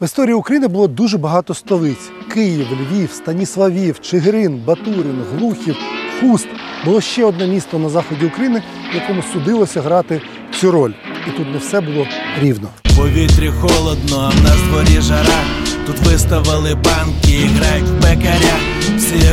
[0.00, 5.76] В історії України було дуже багато столиць: Київ, Львів, Станіславів, Чигирин, Батурин, Глухів,
[6.20, 6.48] Хуст.
[6.84, 8.62] Було ще одне місто на заході України,
[8.94, 10.20] якому судилося грати
[10.60, 10.92] цю роль.
[11.28, 12.06] І тут не все було
[12.40, 12.68] рівно.
[12.84, 15.44] В повітрі холодно, а в нас дворі жара.
[15.86, 18.59] Тут виставили банки грають в пекаря.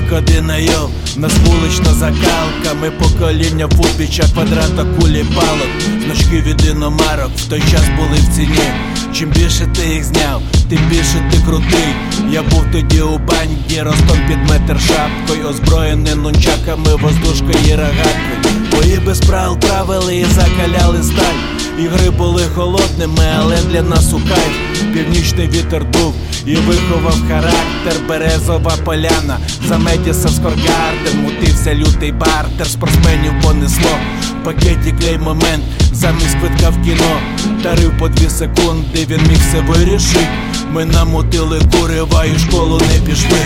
[0.09, 2.73] Айов, нас вулична закалка.
[2.81, 5.67] Ми покоління футбіча, квадрата, кулі палок.
[6.05, 8.69] Значки від іномарок в той час були в ціні.
[9.13, 11.93] Чим більше ти їх зняв, тим більше ти крутий.
[12.31, 18.55] Я був тоді у банді, ростом під метр шапкою, озброєний нунчаками, воздушкою і рогаткою.
[18.71, 21.83] Бої без правил правили і закаляли сталь.
[21.83, 24.66] Ігри були холодними, але для нас у кайф
[24.97, 26.13] Північний вітер дув
[26.45, 33.91] і виховав характер Березова поляна, за Медіса Скоргарден Мутився лютий бартер, спортсменів понесло.
[34.43, 37.19] Пакеті клей момент, замість квитка в кіно.
[37.63, 40.27] Тарив по дві секунди, він міг все вирішить
[40.71, 43.45] Ми намутили курива і школу не пішли.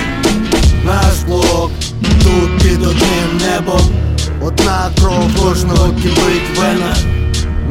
[0.85, 1.71] Наш блок
[2.23, 3.81] тут під одним небом.
[4.41, 7.20] Одна кров кожного кипить вена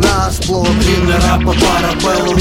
[0.00, 2.36] наш блок рівне рапа парабелу.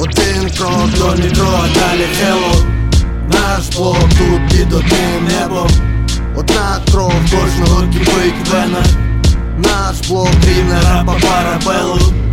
[0.00, 2.64] Один крок до нітро, а далі хело.
[3.32, 5.68] Наш блок тут під одним небом.
[6.38, 8.84] Одна кров кожного кипить вена
[9.58, 12.27] Наш блок рівне рапа парабелу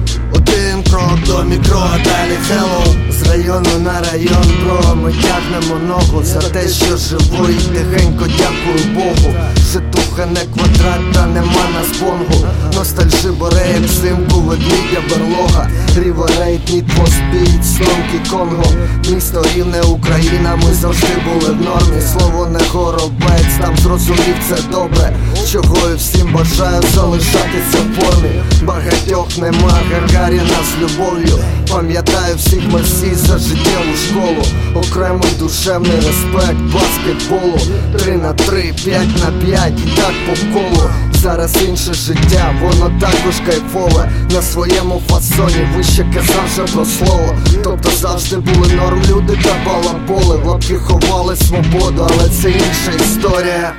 [1.58, 6.98] крок а далі хело З району на район, бро, ми тягнемо ногу за те, що
[6.98, 9.34] живу і тихенько дякую Богу.
[9.72, 12.48] Житуха не квадрат, та нема на спонгу.
[12.74, 15.70] Ностальжи боре, як взимку, ведмідя берлога.
[15.98, 18.66] Ріверейт, Need for Speed, Сномки Конго.
[19.12, 22.02] Місто рівне Україна, ми завжди були в нормі.
[22.02, 25.14] Слово не горобець, там зрозумів це добре.
[25.52, 28.30] Чого і всім бажаю залишатися в формі.
[28.64, 31.40] Багатьох нема, Гагаріна з любов'ю.
[31.72, 34.46] Пам'ятаю всіх ми всі за життєву школу.
[34.76, 37.60] Окремий душевний респект баскетболу.
[37.98, 40.90] Три на три, п'ять на п'ять і так по колу.
[41.14, 47.90] Зараз інше життя, воно також кайфове На своєму фасоні вище казав вже про слово Тобто
[47.90, 53.74] завжди були норм люди та балаболи лапки ховали свободу, але це інша історія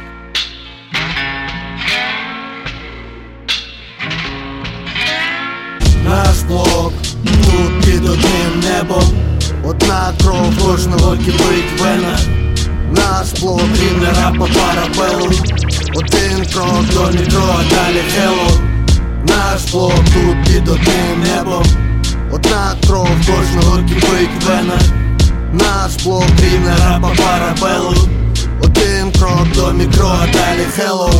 [7.24, 9.26] тут під одним небом
[9.68, 12.18] Одна кров кожного кипить вена.
[12.92, 15.30] Наш блок рівне рапа парабелу.
[15.94, 18.50] Один крок до метро, а далі хело.
[19.28, 21.64] Наш блок тут під одним небом.
[22.32, 24.78] Одна кров кожного кипить вена.
[25.52, 27.94] Наш блок рівне рапа парабелу.
[28.62, 31.10] Один крок до мікро, а далі хело